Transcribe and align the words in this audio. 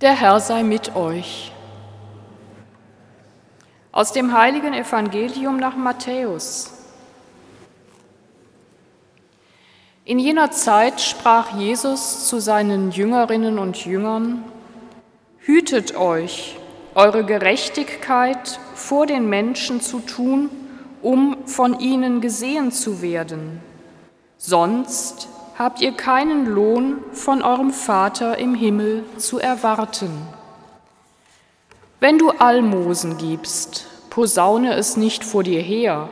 Der 0.00 0.12
Herr 0.12 0.38
sei 0.38 0.62
mit 0.62 0.94
euch. 0.94 1.50
Aus 3.90 4.12
dem 4.12 4.32
heiligen 4.32 4.72
Evangelium 4.72 5.56
nach 5.56 5.74
Matthäus. 5.74 6.70
In 10.04 10.20
jener 10.20 10.52
Zeit 10.52 11.00
sprach 11.00 11.58
Jesus 11.58 12.28
zu 12.28 12.38
seinen 12.38 12.92
Jüngerinnen 12.92 13.58
und 13.58 13.84
Jüngern, 13.84 14.44
Hütet 15.40 15.96
euch, 15.96 16.56
eure 16.94 17.24
Gerechtigkeit 17.24 18.60
vor 18.76 19.06
den 19.06 19.28
Menschen 19.28 19.80
zu 19.80 19.98
tun, 19.98 20.48
um 21.02 21.38
von 21.46 21.80
ihnen 21.80 22.20
gesehen 22.20 22.70
zu 22.70 23.02
werden. 23.02 23.60
Sonst 24.36 25.28
habt 25.58 25.80
ihr 25.80 25.92
keinen 25.92 26.46
Lohn 26.46 26.98
von 27.12 27.42
eurem 27.42 27.72
Vater 27.72 28.38
im 28.38 28.54
Himmel 28.54 29.02
zu 29.16 29.40
erwarten. 29.40 30.10
Wenn 31.98 32.16
du 32.16 32.30
Almosen 32.30 33.18
gibst, 33.18 33.88
posaune 34.08 34.74
es 34.74 34.96
nicht 34.96 35.24
vor 35.24 35.42
dir 35.42 35.60
her, 35.60 36.08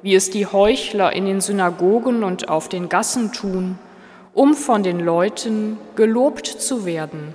wie 0.00 0.14
es 0.14 0.30
die 0.30 0.46
Heuchler 0.46 1.12
in 1.12 1.26
den 1.26 1.42
Synagogen 1.42 2.24
und 2.24 2.48
auf 2.48 2.70
den 2.70 2.88
Gassen 2.88 3.32
tun, 3.32 3.78
um 4.32 4.54
von 4.54 4.82
den 4.82 5.00
Leuten 5.00 5.78
gelobt 5.94 6.46
zu 6.46 6.86
werden. 6.86 7.34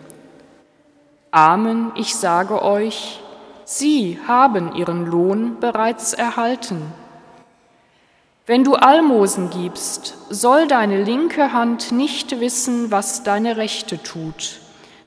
Amen, 1.30 1.92
ich 1.96 2.16
sage 2.16 2.64
euch, 2.64 3.22
sie 3.66 4.20
haben 4.28 4.74
ihren 4.74 5.06
Lohn 5.06 5.58
bereits 5.60 6.14
erhalten. 6.14 6.82
Wenn 8.48 8.64
du 8.64 8.74
Almosen 8.74 9.52
gibst, 9.52 10.18
soll 10.30 10.68
deine 10.68 11.04
linke 11.04 11.54
Hand 11.54 11.92
nicht 11.92 12.40
wissen, 12.40 12.90
was 12.90 13.22
deine 13.22 13.58
rechte 13.58 14.02
tut, 14.02 14.60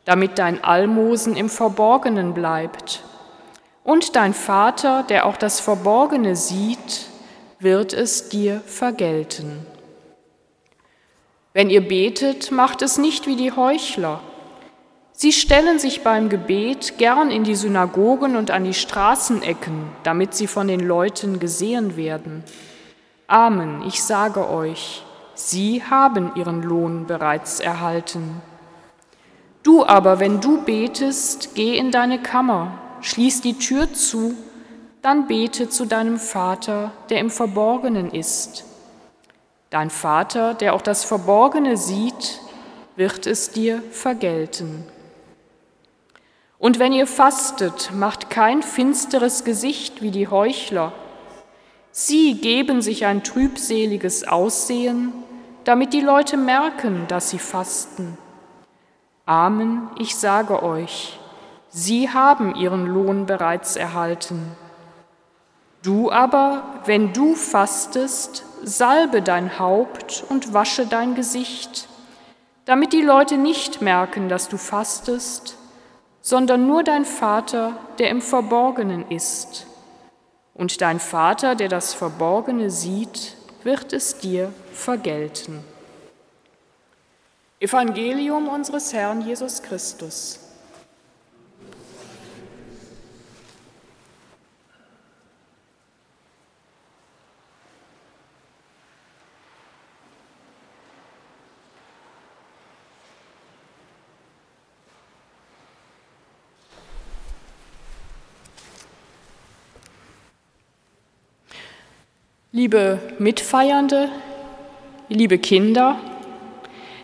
damit 0.05 0.39
dein 0.39 0.63
Almosen 0.63 1.35
im 1.35 1.49
Verborgenen 1.49 2.33
bleibt. 2.33 3.03
Und 3.83 4.15
dein 4.15 4.35
Vater, 4.35 5.03
der 5.03 5.27
auch 5.27 5.37
das 5.37 5.59
Verborgene 5.59 6.37
sieht, 6.37 7.09
wird 7.59 7.93
es 7.93 8.29
dir 8.29 8.61
vergelten. 8.67 9.67
Wenn 11.53 11.71
ihr 11.71 11.87
betet, 11.87 12.53
macht 12.53 12.83
es 12.83 12.99
nicht 12.99 13.27
wie 13.27 13.37
die 13.37 13.53
Heuchler. 13.53 14.21
Sie 15.13 15.33
stellen 15.33 15.81
sich 15.81 16.03
beim 16.03 16.29
Gebet 16.29 16.99
gern 16.99 17.31
in 17.31 17.43
die 17.43 17.55
Synagogen 17.57 18.37
und 18.37 18.53
an 18.53 18.65
die 18.65 18.75
Straßenecken, 18.75 19.89
damit 20.05 20.35
sie 20.35 20.47
von 20.47 20.69
den 20.69 20.81
Leuten 20.81 21.41
gesehen 21.41 21.97
werden. 21.97 22.45
Amen, 23.27 23.83
ich 23.87 24.03
sage 24.03 24.51
euch, 24.51 25.03
sie 25.35 25.83
haben 25.83 26.33
ihren 26.35 26.63
Lohn 26.63 27.07
bereits 27.07 27.59
erhalten. 27.59 28.43
Du 29.63 29.85
aber, 29.85 30.21
wenn 30.21 30.43
du 30.43 30.63
betest, 30.63 31.55
geh 31.55 31.79
in 31.79 31.91
deine 31.91 32.21
Kammer, 32.21 32.79
schließ 33.01 33.41
die 33.41 33.59
Tür 33.59 33.93
zu, 33.95 34.35
dann 35.01 35.27
bete 35.27 35.71
zu 35.71 35.87
deinem 35.87 36.19
Vater, 36.19 36.93
der 37.09 37.21
im 37.21 37.31
Verborgenen 37.31 38.11
ist. 38.11 38.65
Dein 39.71 39.89
Vater, 39.89 40.53
der 40.53 40.75
auch 40.75 40.83
das 40.83 41.05
Verborgene 41.05 41.79
sieht, 41.79 42.41
wird 42.97 43.27
es 43.27 43.51
dir 43.51 43.83
vergelten. 43.91 44.85
Und 46.59 46.79
wenn 46.79 46.93
ihr 46.93 47.07
fastet, 47.07 47.91
macht 47.95 48.29
kein 48.29 48.63
finsteres 48.63 49.45
Gesicht 49.45 50.03
wie 50.03 50.11
die 50.11 50.29
Heuchler, 50.29 50.93
Sie 51.97 52.35
geben 52.35 52.83
sich 52.83 53.07
ein 53.07 53.23
trübseliges 53.23 54.27
Aussehen, 54.27 55.13
damit 55.63 55.93
die 55.93 56.01
Leute 56.01 56.37
merken, 56.37 57.05
dass 57.07 57.31
sie 57.31 57.39
fasten. 57.39 58.19
Amen, 59.27 59.89
ich 59.97 60.17
sage 60.17 60.65
euch, 60.65 61.21
sie 61.69 62.11
haben 62.11 62.57
ihren 62.57 62.89
Lohn 62.89 63.27
bereits 63.27 63.77
erhalten. 63.77 64.57
Du 65.85 66.11
aber, 66.11 66.65
wenn 66.85 67.13
du 67.13 67.37
fastest, 67.37 68.45
salbe 68.65 69.23
dein 69.23 69.61
Haupt 69.61 70.25
und 70.29 70.53
wasche 70.53 70.87
dein 70.87 71.15
Gesicht, 71.15 71.87
damit 72.65 72.93
die 72.93 73.03
Leute 73.03 73.37
nicht 73.37 73.83
merken, 73.83 74.29
dass 74.29 74.49
du 74.49 74.57
fastest, 74.57 75.57
sondern 76.23 76.67
nur 76.67 76.83
dein 76.83 77.05
Vater, 77.05 77.77
der 78.01 78.11
im 78.11 78.21
Verborgenen 78.21 79.09
ist 79.13 79.69
und 80.55 80.81
dein 80.81 81.01
Vater, 81.01 81.55
der 81.55 81.69
das 81.69 81.95
Verborgene 81.95 82.71
sieht, 82.71 83.37
wird 83.65 83.93
es 83.93 84.19
dir 84.19 84.53
vergelten. 84.73 85.65
Evangelium 87.61 88.49
unseres 88.49 88.93
Herrn 88.93 89.21
Jesus 89.23 89.63
Christus. 89.63 90.44
Liebe 112.57 113.01
Mitfeiernde, 113.19 114.11
liebe 115.09 115.39
Kinder, 115.39 115.99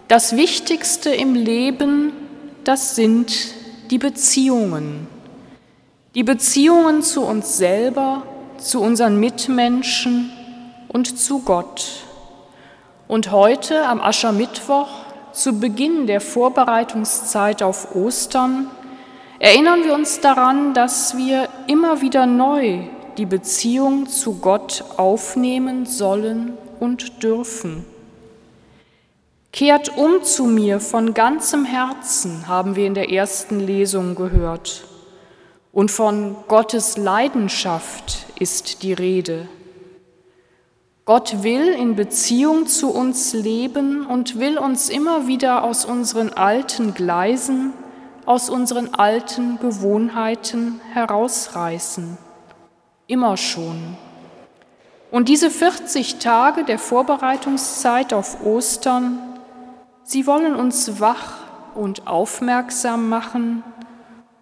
das 0.06 0.36
Wichtigste 0.36 1.10
im 1.10 1.34
Leben, 1.34 2.12
das 2.62 2.94
sind 2.94 3.32
die 3.90 3.98
Beziehungen. 3.98 5.08
Die 6.14 6.22
Beziehungen 6.22 7.02
zu 7.02 7.22
uns 7.22 7.56
selber, 7.56 8.22
zu 8.58 8.80
unseren 8.80 9.18
Mitmenschen 9.18 10.30
und 10.86 11.18
zu 11.18 11.40
Gott. 11.40 12.04
Und 13.08 13.32
heute 13.32 13.88
am 13.88 14.00
Aschermittwoch, 14.00 14.86
zu 15.32 15.58
Beginn 15.58 16.06
der 16.06 16.20
Vorbereitungszeit 16.20 17.64
auf 17.64 17.96
Ostern, 17.96 18.68
erinnern 19.40 19.82
wir 19.82 19.94
uns 19.94 20.20
daran, 20.20 20.74
dass 20.74 21.16
wir 21.16 21.48
immer 21.66 22.02
wieder 22.02 22.26
neu 22.26 22.84
die 23.20 23.26
Beziehung 23.26 24.06
zu 24.06 24.38
Gott 24.38 24.82
aufnehmen 24.96 25.84
sollen 25.84 26.54
und 26.80 27.22
dürfen. 27.22 27.84
Kehrt 29.52 29.94
um 29.98 30.22
zu 30.22 30.44
mir 30.46 30.80
von 30.80 31.12
ganzem 31.12 31.66
Herzen, 31.66 32.48
haben 32.48 32.76
wir 32.76 32.86
in 32.86 32.94
der 32.94 33.10
ersten 33.10 33.60
Lesung 33.60 34.14
gehört. 34.14 34.86
Und 35.70 35.90
von 35.90 36.34
Gottes 36.48 36.96
Leidenschaft 36.96 38.24
ist 38.38 38.82
die 38.82 38.94
Rede. 38.94 39.50
Gott 41.04 41.42
will 41.42 41.74
in 41.74 41.96
Beziehung 41.96 42.68
zu 42.68 42.90
uns 42.90 43.34
leben 43.34 44.06
und 44.06 44.38
will 44.38 44.56
uns 44.56 44.88
immer 44.88 45.26
wieder 45.26 45.62
aus 45.62 45.84
unseren 45.84 46.30
alten 46.32 46.94
Gleisen, 46.94 47.74
aus 48.24 48.48
unseren 48.48 48.94
alten 48.94 49.58
Gewohnheiten 49.60 50.80
herausreißen 50.94 52.16
immer 53.10 53.36
schon. 53.36 53.96
Und 55.10 55.28
diese 55.28 55.50
40 55.50 56.18
Tage 56.18 56.64
der 56.64 56.78
Vorbereitungszeit 56.78 58.12
auf 58.12 58.46
Ostern, 58.46 59.18
sie 60.04 60.26
wollen 60.28 60.54
uns 60.54 61.00
wach 61.00 61.38
und 61.74 62.06
aufmerksam 62.06 63.08
machen, 63.08 63.64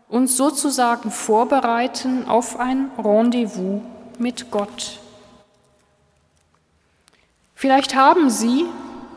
uns 0.08 0.36
sozusagen 0.36 1.10
vorbereiten 1.10 2.28
auf 2.28 2.60
ein 2.60 2.90
Rendezvous 2.98 3.80
mit 4.18 4.50
Gott. 4.50 5.00
Vielleicht 7.54 7.96
haben 7.96 8.28
Sie, 8.28 8.66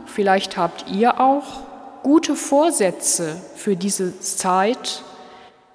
vielleicht 0.06 0.56
habt 0.56 0.90
ihr 0.90 1.20
auch 1.20 1.62
gute 2.04 2.36
Vorsätze 2.36 3.36
für 3.56 3.76
diese 3.76 4.18
Zeit, 4.22 5.04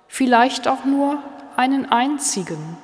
vielleicht 0.08 0.66
auch 0.66 0.84
nur 0.86 1.18
einen 1.56 1.86
einzigen. 1.92 2.78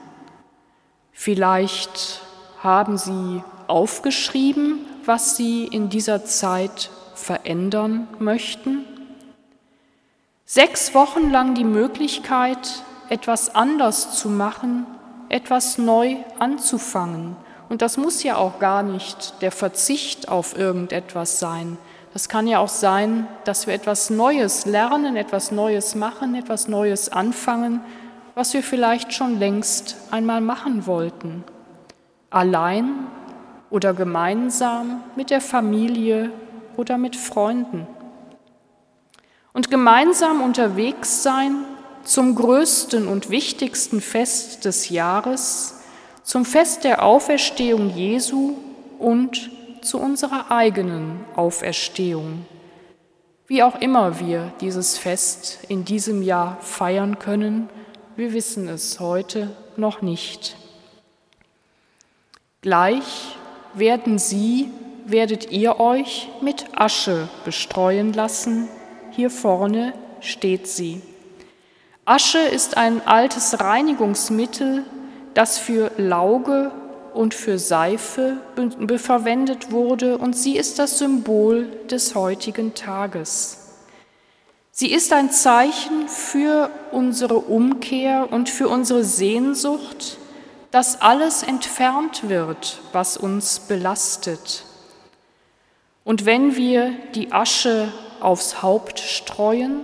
Vielleicht 1.12 2.20
haben 2.62 2.96
Sie 2.98 3.42
aufgeschrieben, 3.68 4.80
was 5.04 5.36
Sie 5.36 5.66
in 5.66 5.88
dieser 5.88 6.24
Zeit 6.24 6.90
verändern 7.14 8.08
möchten. 8.18 8.84
Sechs 10.44 10.94
Wochen 10.94 11.30
lang 11.30 11.54
die 11.54 11.64
Möglichkeit, 11.64 12.82
etwas 13.08 13.54
anders 13.54 14.18
zu 14.18 14.28
machen, 14.28 14.86
etwas 15.28 15.78
neu 15.78 16.16
anzufangen. 16.38 17.36
Und 17.68 17.80
das 17.80 17.96
muss 17.96 18.22
ja 18.22 18.36
auch 18.36 18.58
gar 18.58 18.82
nicht 18.82 19.40
der 19.40 19.50
Verzicht 19.50 20.28
auf 20.28 20.56
irgendetwas 20.56 21.38
sein. 21.38 21.78
Das 22.12 22.28
kann 22.28 22.46
ja 22.46 22.58
auch 22.58 22.68
sein, 22.68 23.26
dass 23.44 23.66
wir 23.66 23.72
etwas 23.72 24.10
Neues 24.10 24.66
lernen, 24.66 25.16
etwas 25.16 25.50
Neues 25.50 25.94
machen, 25.94 26.34
etwas 26.34 26.68
Neues 26.68 27.08
anfangen, 27.08 27.80
was 28.34 28.54
wir 28.54 28.62
vielleicht 28.62 29.12
schon 29.12 29.38
längst 29.38 29.96
einmal 30.10 30.40
machen 30.40 30.86
wollten, 30.86 31.44
allein 32.30 33.06
oder 33.70 33.94
gemeinsam 33.94 35.02
mit 35.16 35.30
der 35.30 35.40
Familie 35.40 36.30
oder 36.76 36.98
mit 36.98 37.16
Freunden. 37.16 37.86
und 39.54 39.70
gemeinsam 39.70 40.40
unterwegs 40.40 41.22
sein 41.22 41.64
zum 42.04 42.34
größten 42.34 43.06
und 43.06 43.30
wichtigsten 43.30 44.00
Fest 44.00 44.64
des 44.64 44.88
Jahres, 44.88 45.80
zum 46.22 46.44
Fest 46.44 46.84
der 46.84 47.02
Auferstehung 47.02 47.90
Jesu 47.90 48.54
und 48.98 49.50
zu 49.82 50.00
unserer 50.00 50.50
eigenen 50.50 51.20
Auferstehung. 51.36 52.46
Wie 53.46 53.62
auch 53.62 53.80
immer 53.80 54.20
wir 54.20 54.52
dieses 54.60 54.96
Fest 54.96 55.58
in 55.68 55.84
diesem 55.84 56.22
Jahr 56.22 56.58
feiern 56.60 57.18
können, 57.18 57.68
wir 58.16 58.32
wissen 58.32 58.68
es 58.68 59.00
heute 59.00 59.50
noch 59.76 60.02
nicht. 60.02 60.56
Gleich 62.60 63.36
werden 63.74 64.18
Sie, 64.18 64.70
werdet 65.06 65.50
ihr 65.50 65.80
euch 65.80 66.28
mit 66.40 66.66
Asche 66.74 67.28
bestreuen 67.44 68.12
lassen. 68.12 68.68
Hier 69.10 69.30
vorne 69.30 69.94
steht 70.20 70.66
sie. 70.66 71.02
Asche 72.04 72.38
ist 72.38 72.76
ein 72.76 73.06
altes 73.06 73.60
Reinigungsmittel, 73.60 74.84
das 75.34 75.58
für 75.58 75.90
Lauge 75.96 76.70
und 77.14 77.34
für 77.34 77.58
Seife 77.58 78.38
verwendet 78.96 79.70
wurde, 79.70 80.18
und 80.18 80.36
sie 80.36 80.56
ist 80.56 80.78
das 80.78 80.98
Symbol 80.98 81.68
des 81.90 82.14
heutigen 82.14 82.74
Tages. 82.74 83.61
Sie 84.74 84.90
ist 84.90 85.12
ein 85.12 85.30
Zeichen 85.30 86.08
für 86.08 86.70
unsere 86.92 87.36
Umkehr 87.36 88.28
und 88.30 88.48
für 88.48 88.68
unsere 88.68 89.04
Sehnsucht, 89.04 90.16
dass 90.70 91.02
alles 91.02 91.42
entfernt 91.42 92.30
wird, 92.30 92.78
was 92.90 93.18
uns 93.18 93.60
belastet. 93.60 94.64
Und 96.04 96.24
wenn 96.24 96.56
wir 96.56 96.92
die 97.14 97.32
Asche 97.32 97.92
aufs 98.20 98.62
Haupt 98.62 98.98
streuen, 98.98 99.80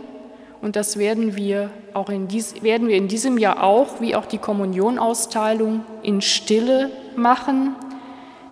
und 0.63 0.75
das 0.75 0.97
werden 0.97 1.37
wir, 1.37 1.71
auch 1.93 2.09
in 2.09 2.27
dies, 2.27 2.63
werden 2.63 2.89
wir 2.89 2.97
in 2.97 3.09
diesem 3.09 3.37
Jahr 3.37 3.63
auch, 3.63 4.01
wie 4.01 4.17
auch 4.17 4.25
die 4.25 4.39
Kommunionausteilung, 4.39 5.85
in 6.03 6.23
Stille 6.23 6.91
machen. 7.15 7.77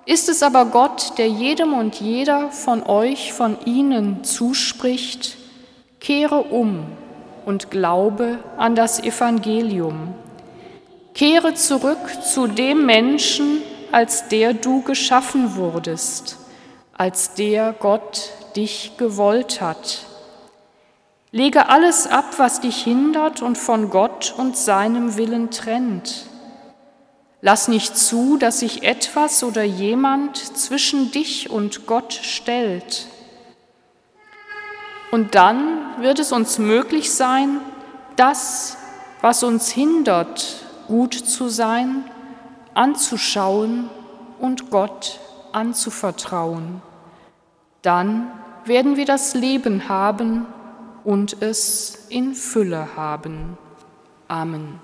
Ist 0.04 0.28
es 0.28 0.42
aber 0.42 0.66
Gott, 0.66 1.16
der 1.16 1.28
jedem 1.28 1.72
und 1.72 1.98
jeder 1.98 2.50
von 2.50 2.82
euch, 2.82 3.32
von 3.32 3.56
ihnen 3.64 4.22
zuspricht, 4.22 5.38
kehre 6.06 6.38
um 6.38 6.84
und 7.44 7.70
glaube 7.70 8.38
an 8.56 8.74
das 8.74 9.02
Evangelium. 9.02 10.14
Kehre 11.14 11.54
zurück 11.54 12.22
zu 12.22 12.46
dem 12.46 12.86
Menschen, 12.86 13.62
als 13.90 14.28
der 14.28 14.54
du 14.54 14.82
geschaffen 14.82 15.56
wurdest, 15.56 16.38
als 16.92 17.34
der 17.34 17.72
Gott 17.72 18.30
dich 18.54 18.92
gewollt 18.96 19.60
hat 19.60 20.06
Lege 21.36 21.68
alles 21.68 22.06
ab, 22.06 22.38
was 22.38 22.60
dich 22.60 22.82
hindert 22.82 23.42
und 23.42 23.58
von 23.58 23.90
Gott 23.90 24.32
und 24.38 24.56
seinem 24.56 25.18
Willen 25.18 25.50
trennt. 25.50 26.24
Lass 27.42 27.68
nicht 27.68 27.94
zu, 27.94 28.38
dass 28.38 28.60
sich 28.60 28.84
etwas 28.84 29.44
oder 29.44 29.62
jemand 29.62 30.38
zwischen 30.38 31.10
dich 31.10 31.50
und 31.50 31.86
Gott 31.86 32.14
stellt. 32.14 33.06
Und 35.16 35.34
dann 35.34 36.02
wird 36.02 36.18
es 36.18 36.30
uns 36.30 36.58
möglich 36.58 37.10
sein, 37.10 37.60
das, 38.16 38.76
was 39.22 39.42
uns 39.42 39.70
hindert, 39.70 40.62
gut 40.88 41.14
zu 41.14 41.48
sein, 41.48 42.04
anzuschauen 42.74 43.88
und 44.38 44.70
Gott 44.70 45.18
anzuvertrauen. 45.52 46.82
Dann 47.80 48.30
werden 48.66 48.98
wir 48.98 49.06
das 49.06 49.32
Leben 49.32 49.88
haben, 49.88 50.44
und 51.02 51.40
es 51.40 52.06
in 52.10 52.34
Fülle 52.34 52.88
haben. 52.94 53.56
Amen. 54.28 54.80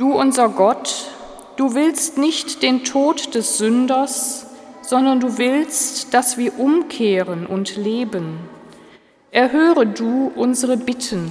Du 0.00 0.14
unser 0.14 0.48
Gott, 0.48 1.10
du 1.56 1.74
willst 1.74 2.16
nicht 2.16 2.62
den 2.62 2.84
Tod 2.84 3.34
des 3.34 3.58
Sünders, 3.58 4.46
sondern 4.80 5.20
du 5.20 5.36
willst, 5.36 6.14
dass 6.14 6.38
wir 6.38 6.58
umkehren 6.58 7.44
und 7.44 7.76
leben. 7.76 8.38
Erhöre 9.30 9.86
du 9.86 10.32
unsere 10.34 10.78
Bitten, 10.78 11.30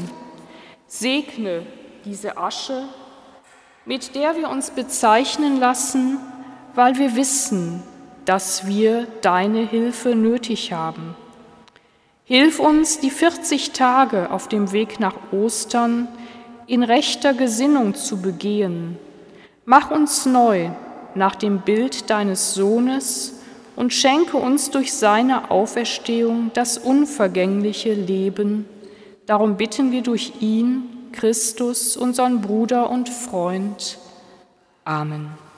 segne 0.85 1.63
diese 2.05 2.37
Asche 2.37 2.83
mit 3.85 4.13
der 4.13 4.37
wir 4.37 4.51
uns 4.51 4.69
bezeichnen 4.69 5.59
lassen, 5.59 6.19
weil 6.75 6.99
wir 6.99 7.15
wissen, 7.15 7.81
dass 8.25 8.67
wir 8.67 9.07
deine 9.21 9.65
Hilfe 9.65 10.09
nötig 10.09 10.73
haben. 10.73 11.15
Hilf 12.23 12.59
uns, 12.59 12.99
die 12.99 13.09
40 13.09 13.71
Tage 13.71 14.29
auf 14.29 14.47
dem 14.47 14.71
Weg 14.73 14.99
nach 14.99 15.15
Ostern 15.31 16.07
in 16.69 16.83
rechter 16.83 17.33
Gesinnung 17.33 17.95
zu 17.95 18.21
begehen. 18.21 18.97
Mach 19.65 19.89
uns 19.89 20.27
neu 20.27 20.69
nach 21.15 21.35
dem 21.35 21.61
Bild 21.61 22.11
deines 22.11 22.53
Sohnes 22.53 23.41
und 23.75 23.91
schenke 23.91 24.37
uns 24.37 24.69
durch 24.69 24.93
seine 24.93 25.49
Auferstehung 25.49 26.51
das 26.53 26.77
unvergängliche 26.77 27.93
Leben. 27.93 28.65
Darum 29.25 29.57
bitten 29.57 29.91
wir 29.91 30.03
durch 30.03 30.33
ihn, 30.41 30.83
Christus, 31.11 31.97
unseren 31.97 32.41
Bruder 32.41 32.89
und 32.91 33.09
Freund. 33.09 33.97
Amen. 34.85 35.48